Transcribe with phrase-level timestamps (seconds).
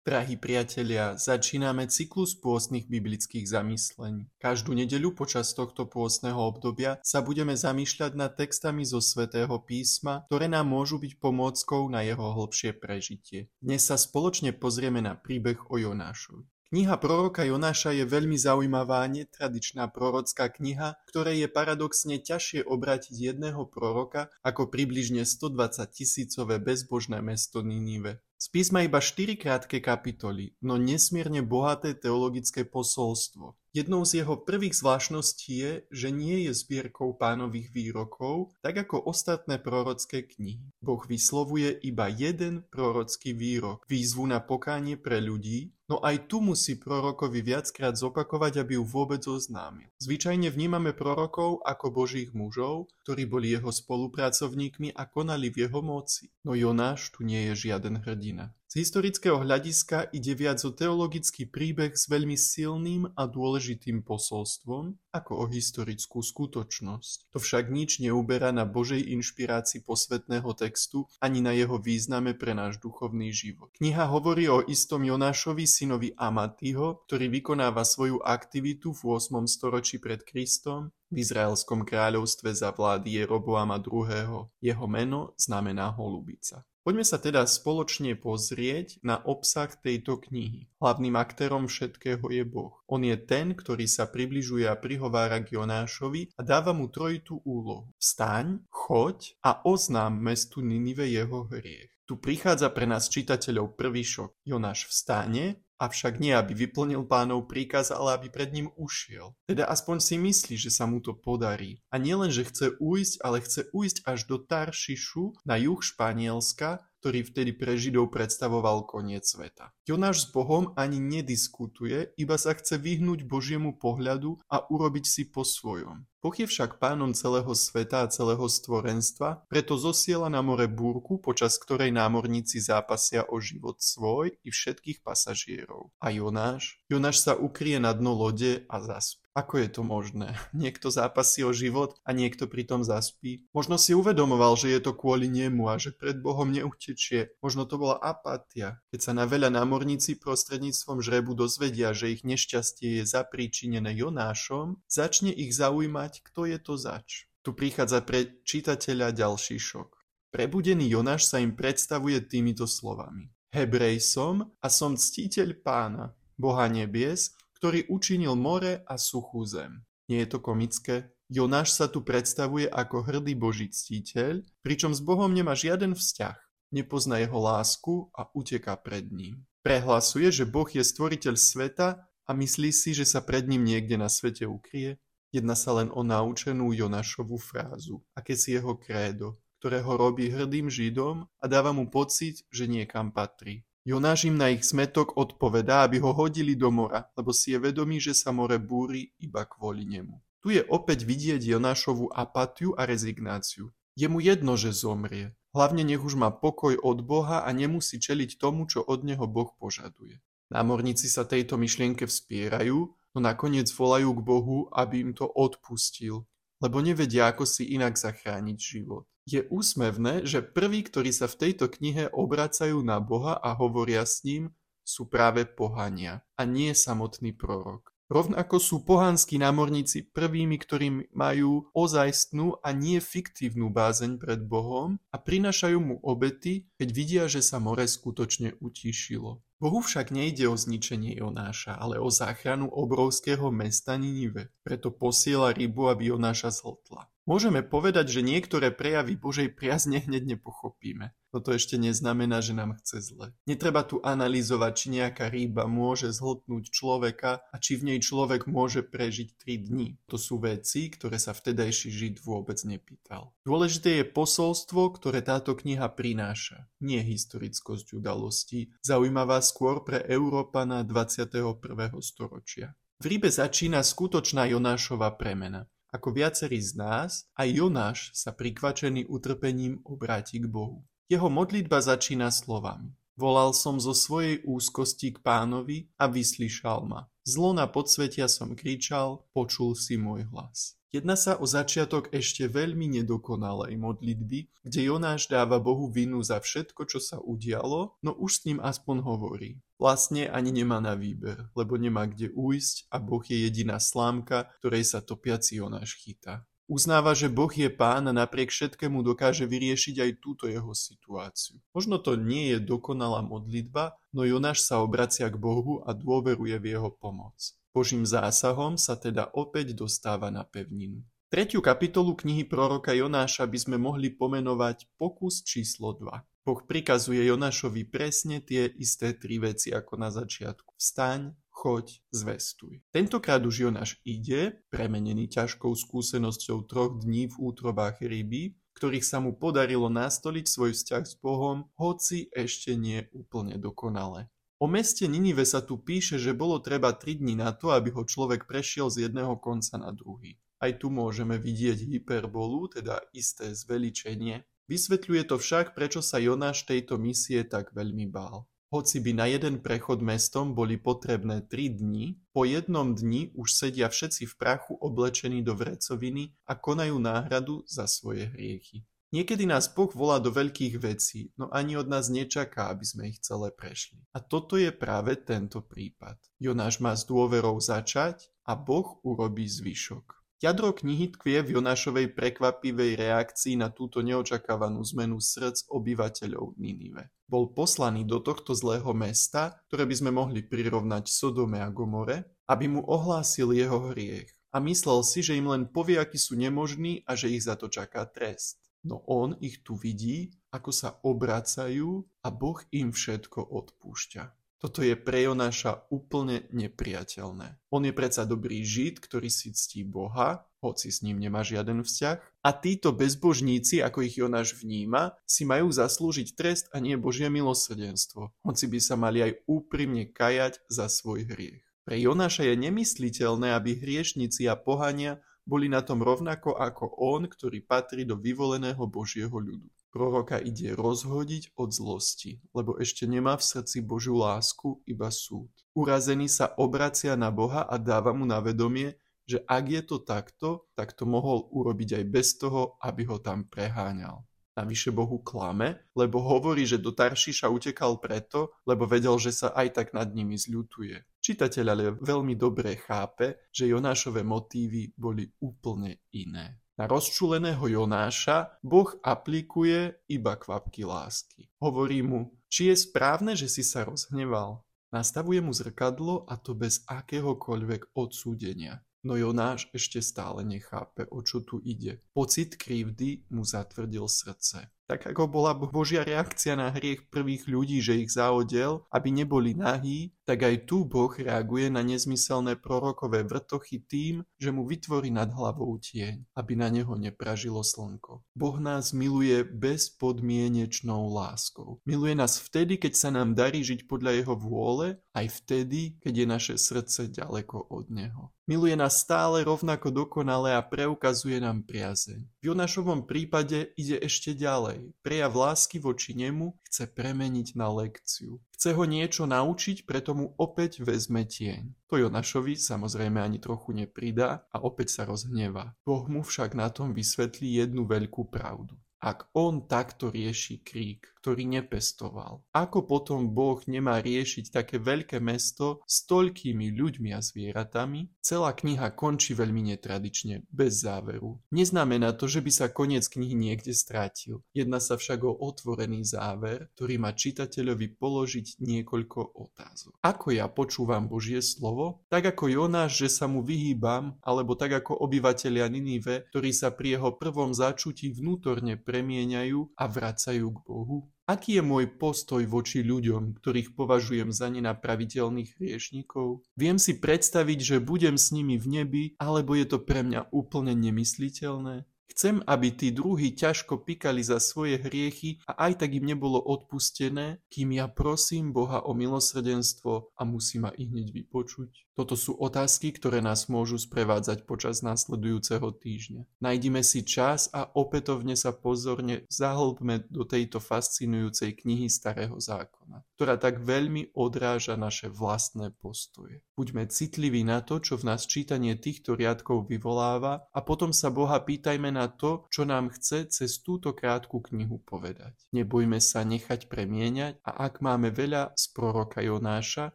[0.00, 4.32] Drahí priatelia, začíname cyklus pôstnych biblických zamyslení.
[4.40, 10.48] Každú nedeľu počas tohto pôstneho obdobia sa budeme zamýšľať nad textami zo svätého písma, ktoré
[10.48, 13.52] nám môžu byť pomôckou na jeho hlbšie prežitie.
[13.60, 16.48] Dnes sa spoločne pozrieme na príbeh o Jonášovi.
[16.70, 23.66] Kniha proroka Jonáša je veľmi zaujímavá netradičná prorocká kniha, ktorej je paradoxne ťažšie obrátiť jedného
[23.66, 28.22] proroka ako približne 120 tisícové bezbožné mesto Ninive.
[28.38, 33.58] Z písma iba štyri krátke kapitoly, no nesmierne bohaté teologické posolstvo.
[33.74, 39.58] Jednou z jeho prvých zvláštností je, že nie je zbierkou pánových výrokov, tak ako ostatné
[39.58, 40.70] prorocké knihy.
[40.82, 46.78] Boh vyslovuje iba jeden prorocký výrok, výzvu na pokánie pre ľudí, No aj tu musí
[46.78, 49.90] prorokovi viackrát zopakovať, aby ju vôbec oznámil.
[49.98, 56.30] Zvyčajne vnímame prorokov ako božích mužov, ktorí boli jeho spolupracovníkmi a konali v jeho moci.
[56.46, 58.54] No Jonáš tu nie je žiaden hrdina.
[58.70, 65.32] Z historického hľadiska ide viac o teologický príbeh s veľmi silným a dôležitým posolstvom ako
[65.42, 67.34] o historickú skutočnosť.
[67.34, 72.78] To však nič neuberá na Božej inšpirácii posvetného textu ani na jeho význame pre náš
[72.78, 73.74] duchovný život.
[73.74, 79.48] Kniha hovorí o istom Jonášovi, synovi Amatyho, ktorý vykonáva svoju aktivitu v 8.
[79.48, 84.52] storočí pred Kristom v Izraelskom kráľovstve za vlády Jeroboama II.
[84.60, 86.68] Jeho meno znamená holubica.
[86.80, 90.68] Poďme sa teda spoločne pozrieť na obsah tejto knihy.
[90.80, 92.72] Hlavným aktérom všetkého je Boh.
[92.88, 97.92] On je ten, ktorý sa približuje a prihovára k Jonášovi a dáva mu trojitú úlohu.
[98.00, 101.92] Vstaň, choď a oznám mestu Ninive jeho hriech.
[102.08, 104.40] Tu prichádza pre nás čitateľov prvý šok.
[104.42, 109.32] Jonáš vstane Avšak nie, aby vyplnil pánov príkaz, ale aby pred ním ušiel.
[109.48, 111.80] Teda aspoň si myslí, že sa mu to podarí.
[111.88, 117.24] A nielen, že chce ujsť, ale chce ujsť až do Taršišu na juh Španielska, ktorý
[117.24, 119.72] vtedy pre Židov predstavoval koniec sveta.
[119.88, 125.48] Jonáš s Bohom ani nediskutuje, iba sa chce vyhnúť Božiemu pohľadu a urobiť si po
[125.48, 126.04] svojom.
[126.20, 131.56] Boh je však pánom celého sveta a celého stvorenstva, preto zosiela na more búrku, počas
[131.56, 135.88] ktorej námorníci zápasia o život svoj i všetkých pasažierov.
[135.96, 136.76] A Jonáš?
[136.92, 139.30] Jonáš sa ukrie na dno lode a zaspí.
[139.30, 140.34] Ako je to možné?
[140.52, 143.46] Niekto zápasí o život a niekto pritom zaspí.
[143.54, 147.30] Možno si uvedomoval, že je to kvôli nemu a že pred Bohom neutečie.
[147.38, 148.82] Možno to bola apatia.
[148.90, 155.30] Keď sa na veľa námorníci prostredníctvom žrebu dozvedia, že ich nešťastie je zapríčinené Jonášom, začne
[155.30, 157.30] ich zaujímať, kto je to zač.
[157.46, 159.94] Tu prichádza pre čitateľa ďalší šok.
[160.34, 163.30] Prebudený Jonáš sa im predstavuje týmito slovami.
[163.54, 169.82] Hebrej som a som ctiteľ pána, Boha nebies, ktorý učinil more a suchú zem.
[170.10, 171.12] Nie je to komické?
[171.30, 176.34] Jonáš sa tu predstavuje ako hrdý boží ctiteľ, pričom s Bohom nemá žiaden vzťah.
[176.70, 179.46] Nepozná jeho lásku a uteká pred ním.
[179.66, 184.06] Prehlasuje, že Boh je stvoriteľ sveta a myslí si, že sa pred ním niekde na
[184.06, 184.96] svete ukrie.
[185.30, 190.66] Jedná sa len o naučenú Jonášovú frázu, aké si jeho krédo, ktoré ho robí hrdým
[190.66, 193.62] Židom a dáva mu pocit, že niekam patrí.
[193.86, 197.96] Jonáš im na ich smetok odpovedá, aby ho hodili do mora, lebo si je vedomý,
[197.96, 200.20] že sa more búri iba kvôli nemu.
[200.44, 203.72] Tu je opäť vidieť Jonášovú apatiu a rezignáciu.
[203.96, 205.36] Je mu jedno, že zomrie.
[205.52, 209.52] Hlavne nech už má pokoj od Boha a nemusí čeliť tomu, čo od neho Boh
[209.58, 210.22] požaduje.
[210.50, 216.26] Námorníci sa tejto myšlienke vspierajú, no nakoniec volajú k Bohu, aby im to odpustil,
[216.60, 219.08] lebo nevedia, ako si inak zachrániť život.
[219.28, 224.26] Je úsmevné, že prví, ktorí sa v tejto knihe obracajú na Boha a hovoria s
[224.26, 224.50] ním,
[224.82, 227.94] sú práve pohania a nie samotný prorok.
[228.10, 235.16] Rovnako sú pohanskí námorníci prvými, ktorí majú ozajstnú a nie fiktívnu bázeň pred Bohom a
[235.22, 239.38] prinašajú mu obety, keď vidia, že sa more skutočne utíšilo.
[239.60, 244.48] Bohu však nejde o zničenie Jonáša, ale o záchranu obrovského mesta Ninive.
[244.64, 247.12] Preto posiela rybu, aby Jonáša zhltla.
[247.30, 251.14] Môžeme povedať, že niektoré prejavy Božej priazne hneď nepochopíme.
[251.30, 253.30] No to ešte neznamená, že nám chce zle.
[253.46, 258.82] Netreba tu analyzovať, či nejaká rýba môže zhltnúť človeka a či v nej človek môže
[258.82, 260.02] prežiť 3 dní.
[260.10, 263.30] To sú veci, ktoré sa vtedajší Žid vôbec nepýtal.
[263.46, 266.66] Dôležité je posolstvo, ktoré táto kniha prináša.
[266.82, 271.62] Nie historickosť udalostí, zaujímavá skôr pre Európana 21.
[272.02, 272.74] storočia.
[272.98, 275.70] V rybe začína skutočná Jonášova premena.
[275.90, 280.86] Ako viacerí z nás, aj Jonáš sa prikvačený utrpením obráti k Bohu.
[281.10, 282.94] Jeho modlitba začína slovami.
[283.18, 287.10] Volal som zo svojej úzkosti k pánovi a vyslyšal ma.
[287.26, 290.79] Zlo na podsvetia som kričal, počul si môj hlas.
[290.90, 296.82] Jedná sa o začiatok ešte veľmi nedokonalej modlitby, kde Jonáš dáva Bohu vinu za všetko,
[296.82, 299.62] čo sa udialo, no už s ním aspoň hovorí.
[299.78, 304.82] Vlastne ani nemá na výber, lebo nemá kde ujsť a Boh je jediná slámka, ktorej
[304.82, 306.42] sa topiaci Jonáš chytá.
[306.66, 311.62] Uznáva, že Boh je pán a napriek všetkému dokáže vyriešiť aj túto jeho situáciu.
[311.70, 316.66] Možno to nie je dokonalá modlitba, no Jonáš sa obracia k Bohu a dôveruje v
[316.74, 317.58] jeho pomoc.
[317.70, 321.06] Božím zásahom sa teda opäť dostáva na pevninu.
[321.30, 326.10] Tretiu kapitolu knihy proroka Jonáša by sme mohli pomenovať pokus číslo 2.
[326.42, 330.74] Boh prikazuje Jonášovi presne tie isté tri veci ako na začiatku.
[330.74, 332.82] Vstaň, choď, zvestuj.
[332.90, 339.36] Tentokrát už Jonáš ide, premenený ťažkou skúsenosťou troch dní v útrobách ryby, ktorých sa mu
[339.38, 344.26] podarilo nastoliť svoj vzťah s Bohom, hoci ešte nie úplne dokonale.
[344.60, 348.04] O meste Ninive sa tu píše, že bolo treba 3 dní na to, aby ho
[348.04, 350.36] človek prešiel z jedného konca na druhý.
[350.60, 354.44] Aj tu môžeme vidieť hyperbolu, teda isté zveličenie.
[354.68, 358.44] Vysvetľuje to však, prečo sa Jonáš tejto misie tak veľmi bál.
[358.68, 363.88] Hoci by na jeden prechod mestom boli potrebné tri dni, po jednom dni už sedia
[363.88, 368.84] všetci v prachu oblečení do vrecoviny a konajú náhradu za svoje hriechy.
[369.10, 373.18] Niekedy nás Boh volá do veľkých vecí, no ani od nás nečaká, aby sme ich
[373.18, 373.98] celé prešli.
[374.14, 376.14] A toto je práve tento prípad.
[376.38, 380.14] Jonáš má s dôverou začať a Boh urobí zvyšok.
[380.40, 387.10] Jadro knihy tkvie v Jonášovej prekvapivej reakcii na túto neočakávanú zmenu srdc obyvateľov Ninive.
[387.26, 392.70] Bol poslaný do tohto zlého mesta, ktoré by sme mohli prirovnať Sodome a Gomore, aby
[392.70, 394.30] mu ohlásil jeho hriech.
[394.54, 397.66] A myslel si, že im len povie, akí sú nemožní a že ich za to
[397.66, 398.69] čaká trest.
[398.84, 404.40] No on ich tu vidí, ako sa obracajú a Boh im všetko odpúšťa.
[404.60, 407.56] Toto je pre Jonáša úplne nepriateľné.
[407.72, 412.44] On je predsa dobrý žid, ktorý si ctí Boha, hoci s ním nemá žiaden vzťah.
[412.44, 418.36] A títo bezbožníci, ako ich Jonáš vníma, si majú zaslúžiť trest a nie Božie milosrdenstvo,
[418.44, 421.64] hoci by sa mali aj úprimne kajať za svoj hriech.
[421.88, 427.64] Pre Jonáša je nemysliteľné, aby hriešnici a pohania boli na tom rovnako ako on, ktorý
[427.64, 429.66] patrí do vyvoleného Božieho ľudu.
[429.90, 435.50] Proroka ide rozhodiť od zlosti, lebo ešte nemá v srdci Božiu lásku, iba súd.
[435.74, 438.94] Urazený sa obracia na Boha a dáva mu na vedomie,
[439.26, 440.48] že ak je to takto,
[440.78, 444.22] tak to mohol urobiť aj bez toho, aby ho tam preháňal.
[444.58, 449.78] Navyše Bohu klame, lebo hovorí, že do Taršiša utekal preto, lebo vedel, že sa aj
[449.78, 451.22] tak nad nimi zľutuje.
[451.22, 456.60] Čitateľ ale veľmi dobre chápe, že Jonášové motívy boli úplne iné.
[456.80, 461.52] Na rozčuleného Jonáša Boh aplikuje iba kvapky lásky.
[461.60, 464.64] Hovorí mu, či je správne, že si sa rozhneval.
[464.90, 468.82] Nastavuje mu zrkadlo a to bez akéhokoľvek odsúdenia.
[469.00, 472.04] No Jonáš ešte stále nechápe, o čo tu ide.
[472.12, 474.68] Pocit krivdy mu zatvrdil srdce.
[474.90, 480.10] Tak ako bola Božia reakcia na hriech prvých ľudí, že ich zaodel, aby neboli nahí,
[480.26, 485.78] tak aj tu Boh reaguje na nezmyselné prorokové vrtochy tým, že mu vytvorí nad hlavou
[485.78, 488.26] tieň, aby na neho nepražilo slnko.
[488.34, 491.78] Boh nás miluje bezpodmienečnou láskou.
[491.86, 496.26] Miluje nás vtedy, keď sa nám darí žiť podľa jeho vôle, aj vtedy, keď je
[496.26, 498.34] naše srdce ďaleko od neho.
[498.50, 502.26] Miluje nás stále rovnako dokonale a preukazuje nám priazeň.
[502.42, 508.40] V Jonášovom prípade ide ešte ďalej prejav lásky voči nemu chce premeniť na lekciu.
[508.56, 511.88] Chce ho niečo naučiť, preto mu opäť vezme tieň.
[511.88, 515.76] To Jonášovi samozrejme ani trochu nepridá a opäť sa rozhnevá.
[515.84, 518.76] Boh mu však na tom vysvetlí jednu veľkú pravdu.
[519.00, 525.80] Ak on takto rieši krík, ktorý nepestoval, ako potom Boh nemá riešiť také veľké mesto
[525.88, 528.12] s toľkými ľuďmi a zvieratami?
[528.20, 531.40] Celá kniha končí veľmi netradične, bez záveru.
[531.48, 534.44] Neznamená to, že by sa koniec knihy niekde strátil.
[534.52, 539.96] Jedná sa však o otvorený záver, ktorý má čitateľovi položiť niekoľko otázok.
[540.04, 542.04] Ako ja počúvam Božie slovo?
[542.12, 547.00] Tak ako Jonáš, že sa mu vyhýbam, alebo tak ako obyvatelia Ninive, ktorí sa pri
[547.00, 551.06] jeho prvom začutí vnútorne premieňajú a vracajú k Bohu?
[551.30, 556.42] Aký je môj postoj voči ľuďom, ktorých považujem za nenapraviteľných hriešnikov?
[556.58, 560.74] Viem si predstaviť, že budem s nimi v nebi, alebo je to pre mňa úplne
[560.74, 561.86] nemysliteľné?
[562.10, 567.38] Chcem, aby tí druhí ťažko pikali za svoje hriechy a aj tak im nebolo odpustené,
[567.46, 571.90] kým ja prosím Boha o milosrdenstvo a musí ma i hneď vypočuť.
[572.00, 576.24] Toto sú otázky, ktoré nás môžu sprevádzať počas následujúceho týždňa.
[576.40, 582.79] Najdime si čas a opätovne sa pozorne zahlbme do tejto fascinujúcej knihy Starého zákona.
[582.90, 586.42] Základná, ktorá tak veľmi odráža naše vlastné postoje.
[586.58, 591.40] Buďme citliví na to, čo v nás čítanie týchto riadkov vyvoláva a potom sa Boha
[591.40, 595.36] pýtajme na to, čo nám chce cez túto krátku knihu povedať.
[595.54, 599.94] Nebojme sa nechať premieňať a ak máme veľa z proroka Jonáša,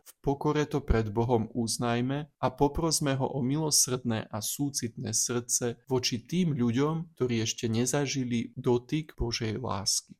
[0.01, 6.25] v pokore to pred Bohom uznajme a poprosme ho o milosrdné a súcitné srdce voči
[6.25, 10.17] tým ľuďom, ktorí ešte nezažili dotyk Božej lásky.